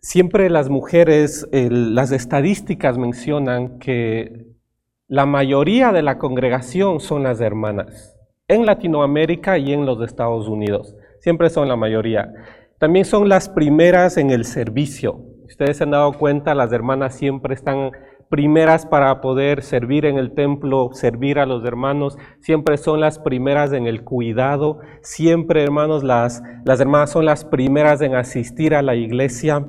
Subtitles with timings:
[0.00, 4.46] Siempre las mujeres, las estadísticas mencionan que
[5.08, 8.16] la mayoría de la congregación son las hermanas,
[8.46, 10.94] en Latinoamérica y en los Estados Unidos.
[11.18, 12.32] Siempre son la mayoría.
[12.78, 15.20] También son las primeras en el servicio.
[15.46, 17.90] Ustedes se han dado cuenta, las hermanas siempre están
[18.28, 23.72] primeras para poder servir en el templo, servir a los hermanos, siempre son las primeras
[23.72, 28.94] en el cuidado, siempre hermanos, las, las hermanas son las primeras en asistir a la
[28.94, 29.66] iglesia.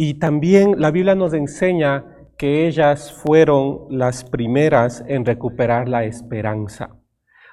[0.00, 2.04] Y también la Biblia nos enseña
[2.36, 6.90] que ellas fueron las primeras en recuperar la esperanza.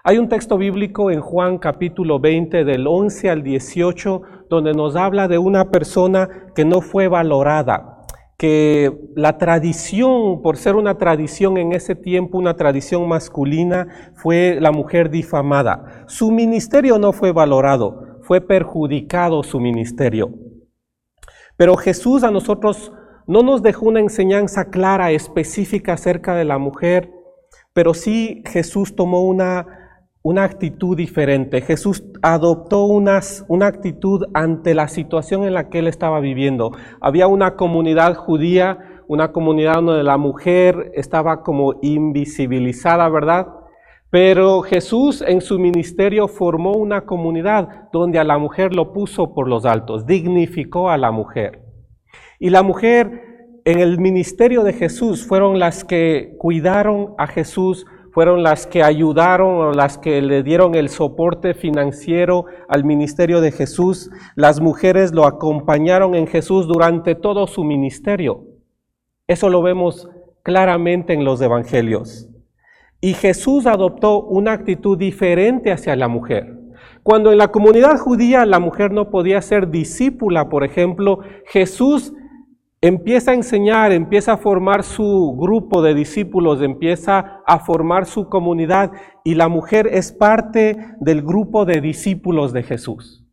[0.04, 5.28] Hay un texto bíblico en Juan capítulo 20 del 11 al 18 donde nos habla
[5.28, 8.06] de una persona que no fue valorada,
[8.38, 14.72] que la tradición, por ser una tradición en ese tiempo, una tradición masculina, fue la
[14.72, 16.06] mujer difamada.
[16.06, 20.45] Su ministerio no fue valorado, fue perjudicado su ministerio.
[21.58, 22.92] Pero Jesús a nosotros
[23.28, 27.12] no nos dejó una enseñanza clara, específica acerca de la mujer,
[27.74, 31.62] pero sí Jesús tomó una, una actitud diferente.
[31.62, 33.20] Jesús adoptó una
[33.62, 36.72] actitud ante la situación en la que él estaba viviendo.
[37.02, 43.48] Había una comunidad judía, una comunidad donde la mujer estaba como invisibilizada, ¿verdad?
[44.16, 49.50] Pero Jesús en su ministerio formó una comunidad donde a la mujer lo puso por
[49.50, 51.66] los altos, dignificó a la mujer.
[52.40, 58.42] Y la mujer en el ministerio de Jesús fueron las que cuidaron a Jesús, fueron
[58.42, 64.10] las que ayudaron o las que le dieron el soporte financiero al ministerio de Jesús.
[64.38, 68.46] Las mujeres lo acompañaron en Jesús durante todo su ministerio.
[69.28, 70.08] Eso lo vemos
[70.42, 72.30] claramente en los evangelios.
[73.06, 76.58] Y Jesús adoptó una actitud diferente hacia la mujer.
[77.04, 82.14] Cuando en la comunidad judía la mujer no podía ser discípula, por ejemplo, Jesús
[82.82, 88.92] empieza a enseñar, empieza a formar su grupo de discípulos, empieza a formar su comunidad
[89.24, 93.24] y la mujer es parte del grupo de discípulos de Jesús.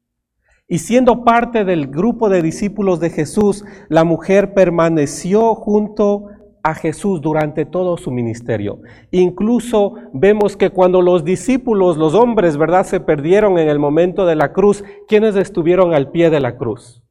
[0.68, 6.26] Y siendo parte del grupo de discípulos de Jesús, la mujer permaneció junto
[6.62, 8.80] a Jesús durante todo su ministerio.
[9.10, 14.36] Incluso vemos que cuando los discípulos, los hombres, ¿verdad?, se perdieron en el momento de
[14.36, 17.02] la cruz, ¿quiénes estuvieron al pie de la cruz?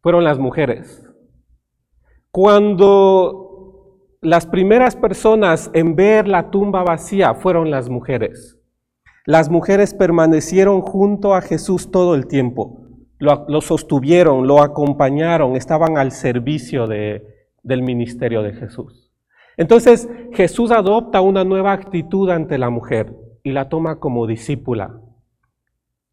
[0.00, 1.04] Fueron las mujeres.
[2.30, 3.44] Cuando
[4.22, 8.58] las primeras personas en ver la tumba vacía fueron las mujeres.
[9.26, 12.80] Las mujeres permanecieron junto a Jesús todo el tiempo.
[13.18, 19.12] Lo, lo sostuvieron, lo acompañaron, estaban al servicio de, del ministerio de Jesús.
[19.56, 25.00] Entonces Jesús adopta una nueva actitud ante la mujer y la toma como discípula.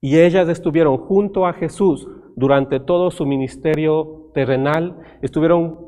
[0.02, 5.80] Y ellas estuvieron junto a Jesús durante todo su ministerio terrenal, estuvieron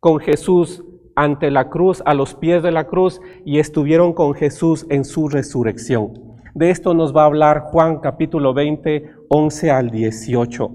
[0.00, 0.84] con Jesús
[1.16, 5.28] ante la cruz, a los pies de la cruz, y estuvieron con Jesús en su
[5.28, 6.12] resurrección.
[6.54, 10.70] De esto nos va a hablar Juan capítulo 20, 11 al 18.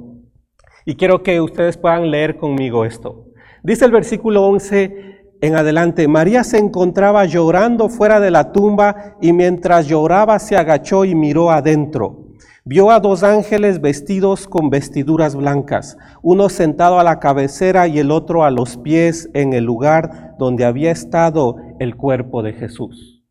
[0.85, 3.28] Y quiero que ustedes puedan leer conmigo esto.
[3.63, 5.09] Dice el versículo 11
[5.41, 11.05] en adelante, María se encontraba llorando fuera de la tumba y mientras lloraba se agachó
[11.05, 12.25] y miró adentro.
[12.65, 18.11] Vio a dos ángeles vestidos con vestiduras blancas, uno sentado a la cabecera y el
[18.11, 23.23] otro a los pies en el lugar donde había estado el cuerpo de Jesús.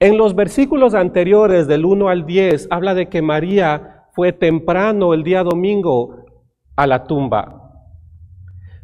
[0.00, 5.24] En los versículos anteriores del 1 al 10 habla de que María fue temprano el
[5.24, 6.26] día domingo
[6.76, 7.61] a la tumba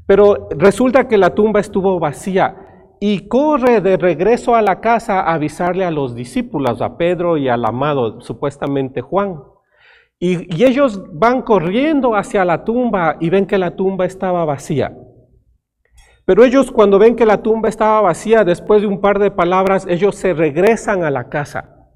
[0.08, 5.34] pero resulta que la tumba estuvo vacía y corre de regreso a la casa a
[5.34, 9.42] avisarle a los discípulos, a Pedro y al amado, supuestamente Juan.
[10.18, 14.96] Y, ellos van corriendo hacia la tumba y ven que la tumba estaba vacía.
[16.24, 19.86] Pero ellos cuando ven que la tumba estaba vacía, después de un par de palabras,
[19.90, 21.90] ellos se regresan a la casa.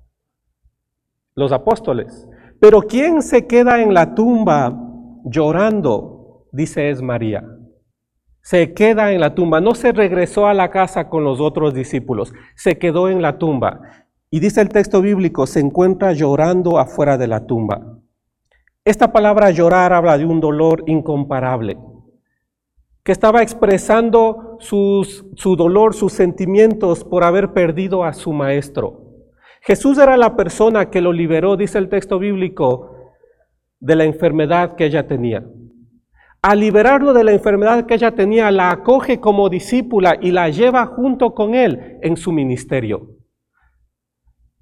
[1.35, 2.29] Los apóstoles.
[2.61, 4.71] Pero ¿quién se queda en la tumba
[5.25, 6.45] llorando?
[6.53, 7.43] Dice es María
[8.43, 12.35] se queda en la tumba, no se regresó a la casa con los otros discípulos,
[12.57, 13.81] se quedó en la tumba.
[14.31, 17.99] Y dice el texto bíblico, se encuentra llorando afuera de la tumba.
[18.85, 21.79] Esta palabra llorar habla de un dolor incomparable,
[23.05, 29.03] que estaba expresando su dolor, sus sentimientos por haber perdido a su maestro.
[29.61, 32.97] Jesús era la persona que lo liberó, dice el texto bíblico,
[33.79, 35.45] de la enfermedad que ella tenía
[36.43, 40.87] al liberarlo de la enfermedad que ella tenía, la acoge como discípula y la lleva
[40.87, 43.11] junto con él en su ministerio.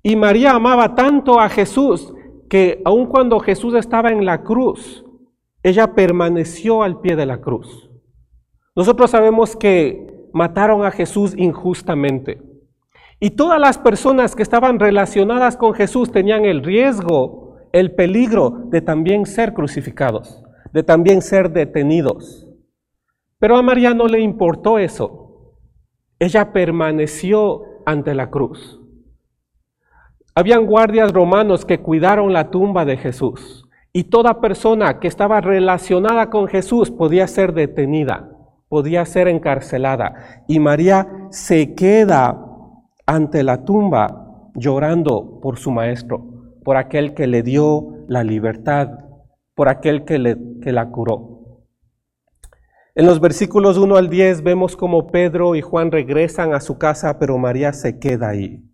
[0.03, 2.13] Y María amaba tanto a Jesús
[2.51, 5.05] que aun cuando Jesús estaba en la cruz,
[5.63, 7.91] ella permaneció al pie de la cruz.
[8.77, 12.43] Nosotros sabemos que mataron a Jesús injustamente.
[13.19, 18.81] Y todas las personas que estaban relacionadas con Jesús tenían el riesgo, el peligro de
[18.81, 20.43] también ser crucificados,
[20.73, 22.47] de también ser detenidos.
[23.39, 25.57] Pero a María no le importó eso.
[26.19, 28.81] Ella permaneció ante la cruz.
[30.35, 36.31] Habían guardias romanos que cuidaron la tumba de Jesús y toda persona que estaba relacionada
[36.31, 38.31] con Jesús podía ser detenida,
[38.69, 40.45] podía ser encarcelada.
[40.47, 42.47] Y María se queda
[43.07, 49.10] ante la tumba llorando por su maestro, por aquel que le dio la libertad,
[49.61, 51.67] por aquel que, le, que la curó.
[52.95, 57.19] En los versículos 1 al 10 vemos como Pedro y Juan regresan a su casa,
[57.19, 58.65] pero María se queda ahí.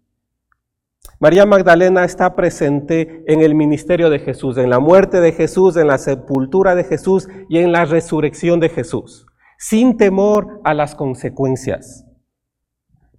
[1.18, 5.88] María Magdalena está presente en el ministerio de Jesús, en la muerte de Jesús, en
[5.88, 9.26] la sepultura de Jesús y en la resurrección de Jesús,
[9.58, 12.06] sin temor a las consecuencias.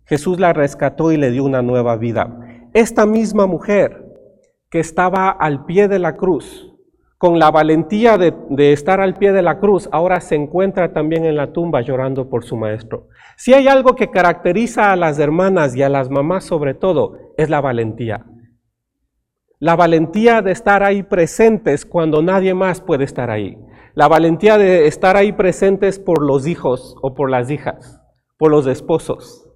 [0.05, 2.69] Jesús la rescató y le dio una nueva vida.
[2.73, 4.05] Esta misma mujer
[4.69, 6.66] que estaba al pie de la cruz,
[7.17, 11.35] con la valentía de, estar al pie de la cruz, ahora se encuentra también en
[11.35, 13.07] la tumba llorando por su maestro.
[13.35, 17.49] Si hay algo que caracteriza a las hermanas y a las mamás sobre todo, es
[17.49, 18.25] la valentía.
[19.59, 23.57] La valentía de estar ahí presentes cuando nadie más puede estar ahí.
[23.95, 27.99] La valentía de estar ahí presentes por los hijos o por las hijas,
[28.37, 29.49] por los esposos.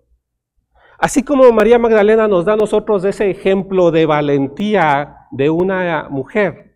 [0.98, 6.71] Así como María Magdalena nos da a nosotros ese ejemplo de valentía de una mujer,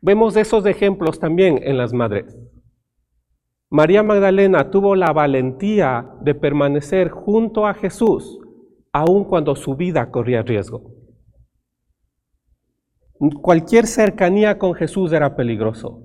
[0.00, 2.36] vemos esos ejemplos también en las madres.
[3.70, 8.38] María Magdalena tuvo la valentía de permanecer junto a Jesús,
[8.92, 10.90] aun cuando su vida corría riesgo.
[13.42, 16.00] Cualquier cercanía con Jesús era peligroso,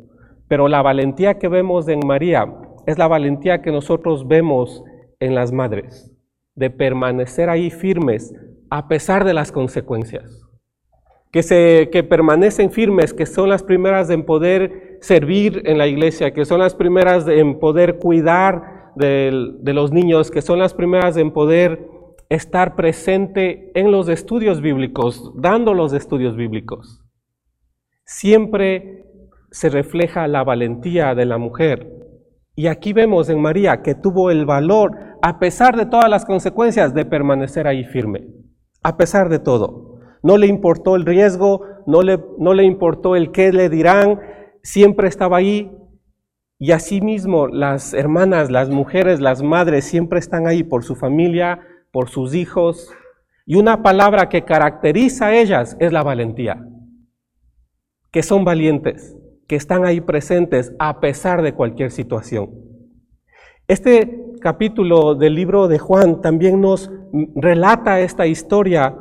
[0.47, 2.53] pero la valentía que vemos en María
[2.85, 4.83] es la valentía que nosotros vemos
[5.19, 6.11] en las madres
[6.55, 8.33] de permanecer ahí firmes
[8.69, 10.42] a pesar de las consecuencias.
[11.33, 16.31] Que, se, que permanecen firmes, que son las primeras en poder servir en la iglesia,
[16.31, 21.17] que son las primeras en poder cuidar de, de los niños, que son las primeras
[21.17, 21.89] en poder
[22.29, 27.03] estar presente en los estudios bíblicos, dando los estudios bíblicos.
[28.05, 29.05] Siempre
[29.51, 31.89] se refleja la valentía de la mujer.
[32.55, 34.91] Y aquí vemos en María que tuvo el valor
[35.21, 38.27] a pesar de todas las consecuencias, de permanecer ahí firme,
[38.83, 39.92] a pesar de todo.
[40.23, 44.19] No le importó el riesgo, no le, no le importó el qué le dirán,
[44.63, 45.71] siempre estaba ahí.
[46.57, 51.59] Y asimismo las hermanas, las mujeres, las madres siempre están ahí por su familia,
[51.91, 52.89] por sus hijos.
[53.45, 56.65] Y una palabra que caracteriza a ellas es la valentía,
[58.11, 59.17] que son valientes,
[59.47, 62.49] que están ahí presentes a pesar de cualquier situación.
[63.67, 66.91] Este capítulo del libro de Juan también nos
[67.35, 68.95] relata esta historia.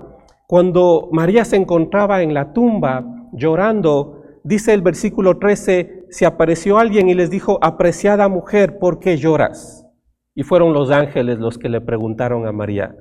[0.46, 7.08] Cuando María se encontraba en la tumba llorando, dice el versículo 13, se apareció alguien
[7.08, 9.86] y les dijo, apreciada mujer, ¿por qué lloras?
[10.34, 12.94] Y fueron los ángeles los que le preguntaron a María.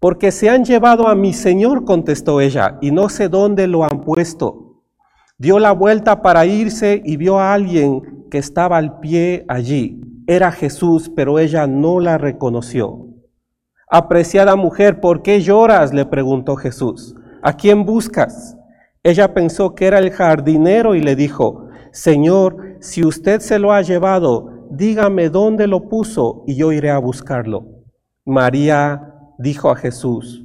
[0.00, 4.02] Porque se han llevado a mi Señor, contestó ella, y no sé dónde lo han
[4.02, 4.82] puesto.
[5.38, 10.52] Dio la vuelta para irse y vio a alguien que estaba al pie allí era
[10.52, 13.08] Jesús, pero ella no la reconoció.
[13.88, 15.92] Apreciada mujer, ¿por qué lloras?
[15.92, 17.14] le preguntó Jesús.
[17.42, 18.56] ¿A quién buscas?
[19.02, 23.82] Ella pensó que era el jardinero y le dijo, Señor, si usted se lo ha
[23.82, 27.66] llevado, dígame dónde lo puso y yo iré a buscarlo.
[28.24, 30.42] María dijo a Jesús.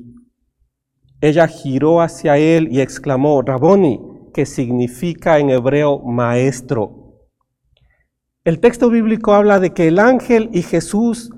[1.22, 4.00] Ella giró hacia él y exclamó, Raboni,
[4.34, 7.00] que significa en hebreo maestro.
[8.44, 11.32] El texto bíblico habla de que el ángel y Jesús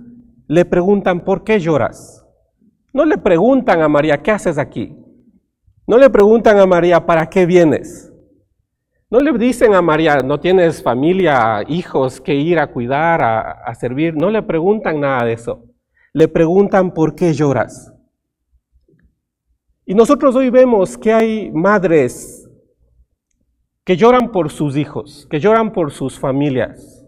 [0.51, 2.27] le preguntan, ¿por qué lloras?
[2.91, 4.93] No le preguntan a María, ¿qué haces aquí?
[5.87, 8.11] No le preguntan a María, ¿para qué vienes?
[9.09, 14.13] No le dicen a María, no tienes familia, hijos que ir a cuidar, a, servir.
[14.17, 15.63] No le preguntan nada de eso.
[16.11, 17.93] Le preguntan, ¿por qué lloras?
[19.85, 22.49] Y nosotros hoy vemos que hay madres
[23.85, 27.00] que lloran por sus hijos, que lloran por sus familias,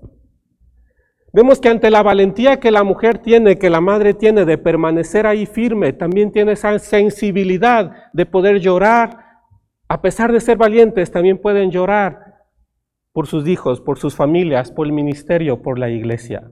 [1.36, 5.25] Vemos que ante la valentía que la mujer tiene, que la madre tiene de permanecer
[5.25, 9.18] ahí firme, también tiene esa sensibilidad de poder llorar.
[9.88, 12.36] A pesar de ser valientes, también pueden llorar
[13.13, 16.52] por sus hijos, por sus familias, por el ministerio, por la iglesia.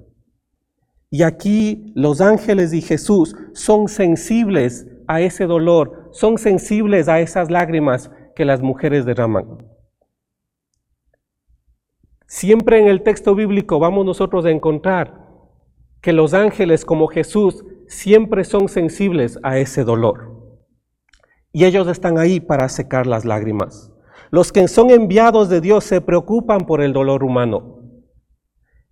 [1.11, 7.51] Y aquí los ángeles y Jesús son sensibles a ese dolor, son sensibles a esas
[7.51, 9.70] lágrimas que las mujeres derraman.
[12.33, 15.27] Siempre en el texto bíblico vamos nosotros a encontrar
[16.01, 20.31] que los ángeles como Jesús siempre son sensibles a ese dolor.
[21.51, 23.91] Y ellos están ahí para secar las lágrimas.
[24.29, 27.81] Los que son enviados de Dios se preocupan por el dolor humano.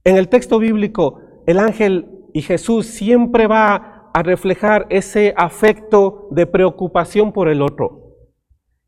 [0.03, 6.45] En el texto bíblico, el ángel y Jesús siempre va a reflejar ese afecto de
[6.45, 8.08] preocupación por el otro.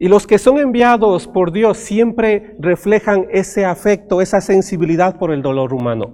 [0.01, 5.43] Y los que son enviados por Dios siempre reflejan ese afecto, esa sensibilidad por el
[5.43, 6.13] dolor humano.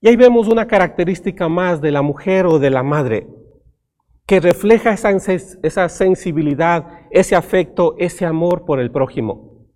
[0.00, 3.28] Y ahí vemos una característica más de la mujer o de la madre,
[4.24, 9.66] que refleja esa, esa sensibilidad, ese afecto, ese amor por el prójimo.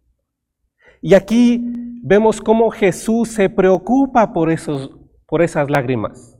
[1.02, 1.62] Y aquí
[2.02, 4.90] vemos cómo Jesús se preocupa por, esos,
[5.26, 6.38] por esas lágrimas.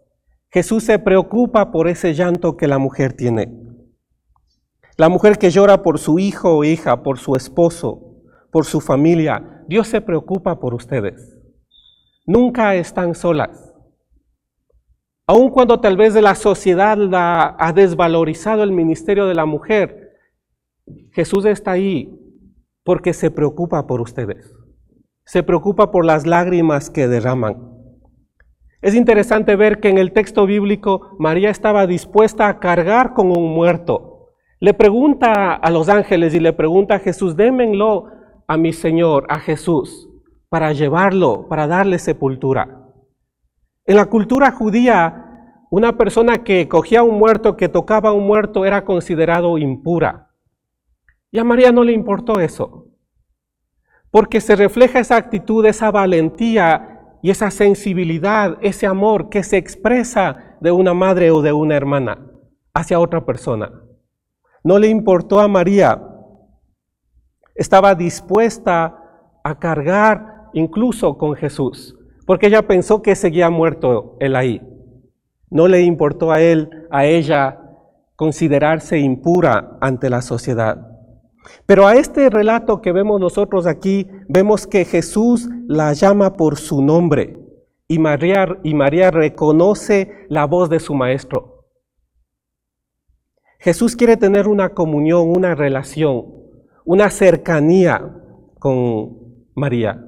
[0.48, 3.65] Jesús se preocupa por ese llanto que la mujer tiene.
[4.98, 9.62] La mujer que llora por su hijo o hija, por su esposo, por su familia,
[9.68, 11.36] Dios se preocupa por ustedes.
[12.24, 13.74] Nunca están solas.
[15.26, 20.12] Aun cuando tal vez la sociedad ha desvalorizado el ministerio de la mujer,
[21.12, 22.18] Jesús está ahí
[22.82, 24.54] porque se preocupa por ustedes.
[25.26, 27.70] Se preocupa por las lágrimas que derraman.
[28.80, 33.52] Es interesante ver que en el texto bíblico María estaba dispuesta a cargar con un
[33.52, 34.15] muerto
[34.58, 38.06] le pregunta a los ángeles y le pregunta a Jesús, démenlo
[38.46, 40.08] a mi Señor, a Jesús,
[40.48, 42.84] para llevarlo, para darle sepultura.
[43.84, 48.84] En la cultura judía, una persona que cogía un muerto, que tocaba un muerto, era
[48.84, 50.30] considerado impura.
[51.30, 52.86] Y a María no le importó eso,
[54.10, 60.56] porque se refleja esa actitud, esa valentía y esa sensibilidad, ese amor que se expresa
[60.60, 62.30] de una madre o de una hermana
[62.72, 63.85] hacia otra persona.
[64.66, 66.02] No le importó a María.
[67.54, 68.98] Estaba dispuesta
[69.44, 71.96] a cargar incluso con Jesús,
[72.26, 74.60] porque ella pensó que seguía muerto él ahí.
[75.50, 77.60] No le importó a él, a ella,
[78.16, 80.84] considerarse impura ante la sociedad.
[81.64, 86.82] Pero a este relato que vemos nosotros aquí, vemos que Jesús la llama por su
[86.82, 87.38] nombre
[87.86, 91.55] y María, y María reconoce la voz de su maestro.
[93.58, 96.26] Jesús quiere tener una comunión, una relación,
[96.84, 98.12] una cercanía
[98.58, 100.04] con María.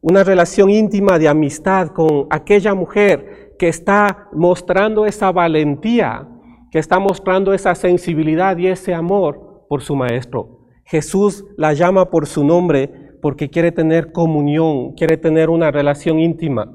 [0.00, 6.26] Una relación íntima de amistad con aquella mujer que está mostrando esa valentía,
[6.70, 10.68] que está mostrando esa sensibilidad y ese amor por su maestro.
[10.84, 16.72] Jesús la llama por su nombre porque quiere tener comunión, quiere tener una relación íntima.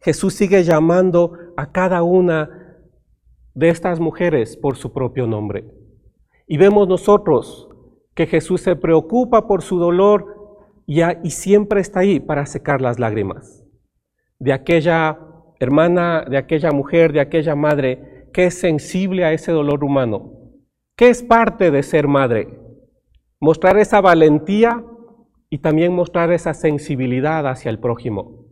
[0.00, 2.61] Jesús sigue llamando a cada una
[3.54, 5.64] de estas mujeres por su propio nombre.
[6.46, 7.68] Y vemos nosotros
[8.14, 12.98] que Jesús se preocupa por su dolor y, y, siempre está ahí para secar las
[12.98, 13.62] lágrimas
[14.42, 15.20] de aquella
[15.60, 20.32] hermana, de aquella mujer, de aquella madre que es sensible a ese dolor humano.
[20.96, 22.58] ¿Qué es parte de ser madre?
[23.38, 24.84] Mostrar esa valentía
[25.48, 28.46] y también mostrar esa sensibilidad hacia el prójimo.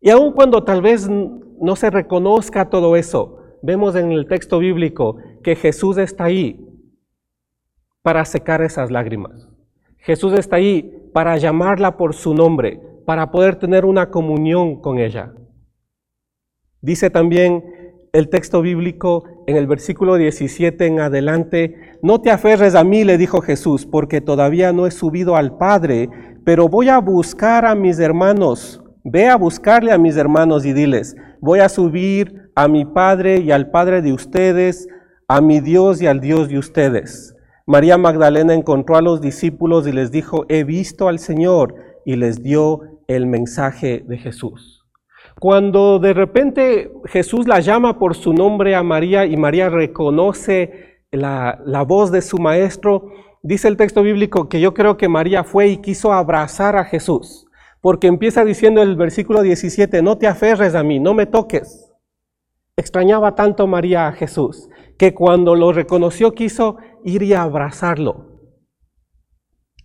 [0.00, 5.16] Y aun cuando tal vez no se reconozca todo eso, vemos en el texto bíblico
[5.42, 6.64] que Jesús está ahí
[8.02, 9.48] para secar esas lágrimas.
[9.98, 15.34] Jesús está ahí para llamarla por su nombre, para poder tener una comunión con ella.
[16.80, 17.64] Dice también
[18.12, 23.18] el texto bíblico en el versículo 17 en adelante, no te aferres a mí, le
[23.18, 26.08] dijo Jesús, porque todavía no he subido al Padre,
[26.44, 28.82] pero voy a buscar a mis hermanos.
[29.04, 33.52] Ve a buscarle a mis hermanos y diles, voy a subir a mi Padre y
[33.52, 34.88] al Padre de ustedes,
[35.28, 37.36] a mi Dios y al Dios de ustedes.
[37.66, 42.42] María Magdalena encontró a los discípulos y les dijo, he visto al Señor, y les
[42.42, 44.84] dio el mensaje de Jesús.
[45.38, 51.60] Cuando de repente Jesús la llama por su nombre a María y María reconoce la,
[51.64, 55.68] la voz de su maestro, dice el texto bíblico que yo creo que María fue
[55.68, 57.46] y quiso abrazar a Jesús,
[57.80, 61.87] porque empieza diciendo el versículo 17, no te aferres a mí, no me toques.
[62.78, 68.38] Extrañaba tanto María a Jesús que cuando lo reconoció quiso ir y abrazarlo.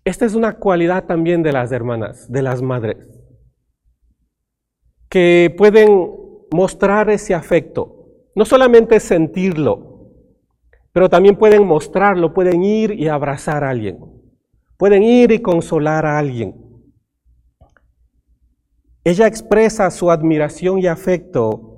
[0.05, 3.09] Esta es una cualidad también de las hermanas, de las madres,
[5.09, 6.12] que pueden
[6.51, 10.12] mostrar ese afecto, no solamente sentirlo,
[10.91, 13.97] pero también pueden mostrarlo, pueden ir y abrazar a alguien,
[14.77, 16.63] pueden ir y consolar a alguien.
[19.03, 21.73] Ella expresa su admiración y afecto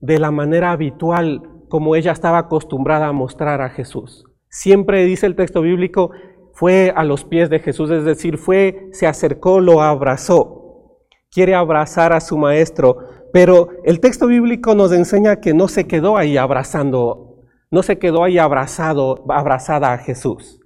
[0.00, 4.24] de la manera habitual como ella estaba acostumbrada a mostrar a Jesús.
[4.48, 6.10] Siempre dice el texto bíblico,
[6.52, 10.98] fue a los pies de Jesús, es decir, fue, se acercó, lo abrazó.
[11.30, 12.98] Quiere abrazar a su maestro,
[13.32, 18.24] pero el texto bíblico nos enseña que no se quedó ahí abrazando, no se quedó
[18.24, 20.60] ahí abrazado, abrazada a Jesús.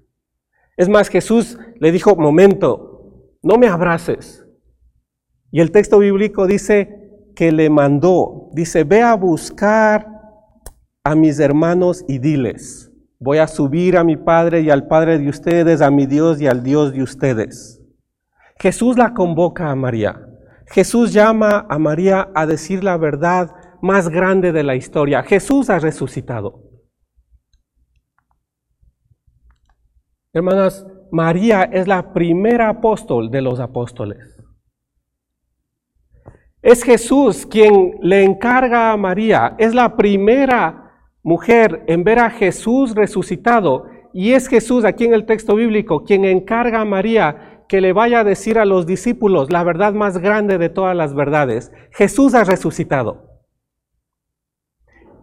[0.76, 4.46] Es más, Jesús le dijo, momento, no me abraces.
[5.50, 7.01] Y el texto bíblico dice
[7.34, 10.06] que le mandó, dice, ve a buscar
[11.04, 15.28] a mis hermanos y diles, voy a subir a mi Padre y al Padre de
[15.28, 17.80] ustedes, a mi Dios y al Dios de ustedes.
[18.58, 20.28] Jesús la convoca a María.
[20.66, 25.22] Jesús llama a María a decir la verdad más grande de la historia.
[25.22, 26.62] Jesús ha resucitado.
[30.32, 34.41] Hermanas, María es la primera apóstol de los apóstoles.
[36.62, 40.92] Es Jesús quien le encarga a María, es la primera
[41.25, 46.25] mujer en ver a Jesús resucitado y es Jesús aquí en el texto bíblico quien
[46.25, 50.59] encarga a María que le vaya a decir a los discípulos la verdad más grande
[50.59, 51.73] de todas las verdades.
[51.90, 53.42] Jesús ha resucitado.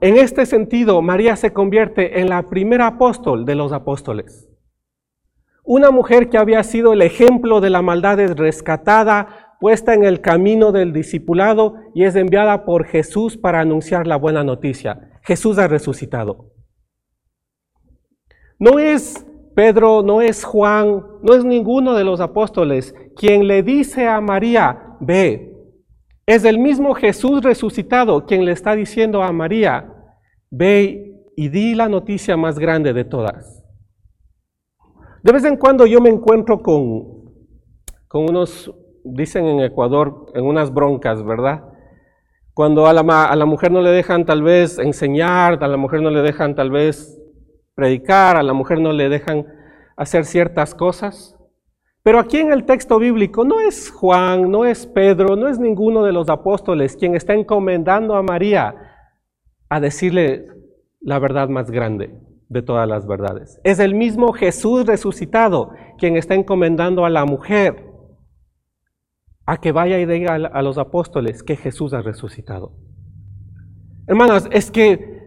[0.02, 4.50] En este sentido, María se convierte en la primera apóstol de los apóstoles.
[5.64, 10.22] Una mujer que había sido el ejemplo de la maldad es rescatada, puesta en el
[10.22, 15.20] camino del discipulado y es enviada por Jesús para anunciar la buena noticia.
[15.22, 16.52] Jesús ha resucitado.
[18.58, 19.26] No es
[19.56, 24.96] Pedro, no es Juan, no es ninguno de los apóstoles quien le dice a María,
[25.02, 25.54] ve.
[26.26, 29.94] Es el mismo Jesús resucitado quien le está diciendo a María,
[30.50, 33.64] ve y di la noticia más grande de todas.
[35.24, 37.34] De vez en cuando yo me encuentro con,
[38.08, 38.74] con unos,
[39.04, 41.64] dicen en Ecuador, en unas broncas, ¿verdad?
[42.54, 46.02] Cuando a la, a la mujer no le dejan tal vez enseñar, a la mujer
[46.02, 47.18] no le dejan tal vez
[47.76, 49.48] predicar, a la mujer no le dejan
[49.96, 51.36] hacer ciertas cosas.
[52.04, 56.04] Pero aquí en el texto bíblico no es Juan, no es Pedro, no es ninguno
[56.04, 58.76] de los apóstoles quien está encomendando a María
[59.70, 60.46] a decirle
[61.02, 62.14] la verdad más grande
[62.48, 63.60] de todas las verdades.
[63.64, 67.89] Es el mismo Jesús resucitado quien está encomendando a la mujer
[69.50, 72.72] a que vaya y diga a los apóstoles que Jesús ha resucitado.
[74.06, 75.24] Hermanas, es que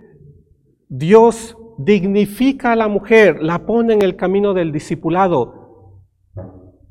[0.89, 5.99] Dios dignifica a la mujer, la pone en el camino del discipulado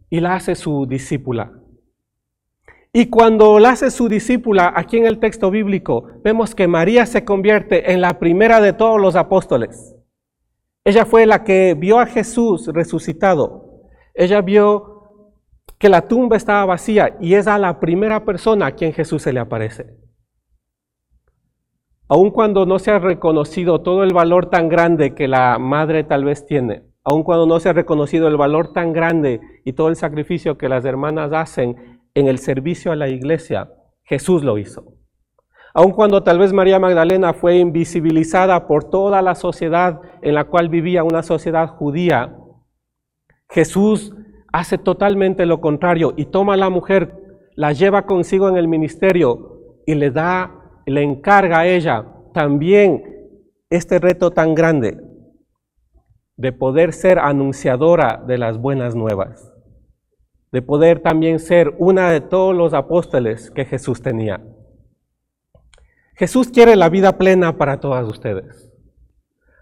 [0.10, 1.54] y la hace su discípula.
[2.92, 7.24] Y cuando la hace su discípula, aquí en el texto bíblico, vemos que María se
[7.24, 9.96] convierte en la primera de todos los apóstoles.
[10.84, 13.88] Ella fue la que vio a Jesús resucitado.
[14.14, 14.91] Ella vio
[15.82, 19.34] que la tumba estaba vacía y es a la primera persona a quien Jesús se
[19.34, 19.98] le aparece.
[22.08, 26.24] Aun cuando no se ha reconocido todo el valor tan grande que la madre tal
[26.24, 29.96] vez tiene, aun cuando no se ha reconocido el valor tan grande y todo el
[29.96, 33.72] sacrificio que las hermanas hacen en el servicio a la iglesia,
[34.04, 34.84] Jesús lo hizo.
[35.74, 40.70] Aun cuando tal vez María Magdalena fue invisibilizada por toda la sociedad en la cual
[40.70, 42.38] vivía, una sociedad judía,
[43.50, 44.14] Jesús
[44.52, 47.16] hace totalmente lo contrario y toma a la mujer,
[47.56, 53.04] la lleva consigo en el ministerio y le da, le encarga a ella también
[53.70, 54.98] este reto tan grande
[56.38, 59.54] de poder ser anunciadora de las buenas nuevas,
[60.52, 64.42] de poder también ser una de todos los apóstoles que Jesús tenía.
[66.16, 68.71] Jesús quiere la vida plena para todas ustedes.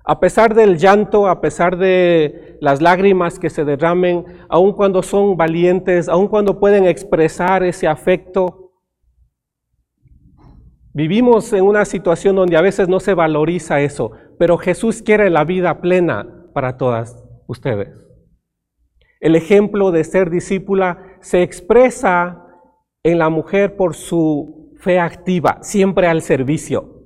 [0.09, 5.37] A pesar del llanto, a pesar de las lágrimas que se derramen, aun cuando son
[5.37, 8.71] valientes, aun cuando pueden expresar ese afecto,
[10.95, 15.43] vivimos en una situación donde a veces no se valoriza eso, pero Jesús quiere la
[15.43, 18.03] vida plena para todas ustedes.
[19.19, 22.47] El ejemplo de ser discípula se expresa
[23.03, 26.98] en la mujer por su fe activa, siempre al servicio.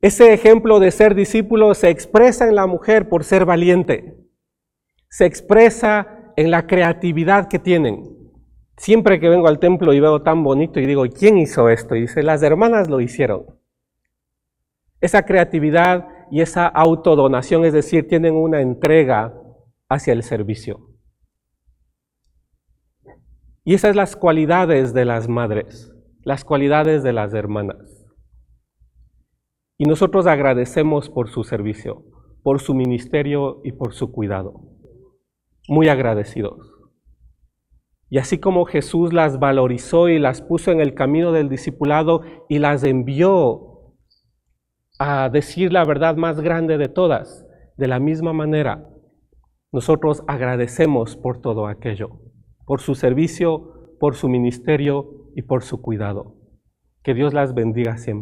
[0.00, 4.16] Ese ejemplo de ser discípulo se expresa en la mujer por ser valiente,
[5.08, 8.04] se expresa en la creatividad que tienen.
[8.76, 11.96] Siempre que vengo al templo y veo tan bonito y digo, ¿quién hizo esto?
[11.96, 13.46] Y dice, las hermanas lo hicieron.
[15.00, 19.34] Esa creatividad y esa autodonación, es decir, tienen una entrega
[19.88, 20.90] hacia el servicio.
[23.64, 27.95] Y esas son las cualidades de las madres las cualidades de las hermanas.
[29.78, 32.04] Y nosotros agradecemos por su servicio,
[32.42, 34.54] por su ministerio y por su cuidado.
[35.68, 36.72] Muy agradecidos.
[38.08, 42.58] Y así como Jesús las valorizó y las puso en el camino del discipulado y
[42.58, 43.66] las envió
[44.98, 48.88] a decir la verdad más grande de todas, de la misma manera,
[49.72, 52.20] Nosotros agradecemos por todo aquello,
[52.64, 56.36] por su servicio, por su ministerio y por su cuidado.
[57.02, 58.16] Que Dios las bendiga siempre.